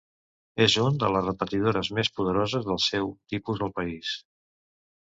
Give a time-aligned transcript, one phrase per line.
[0.63, 4.21] És un de les repetidores més poderoses del seu tipus al país.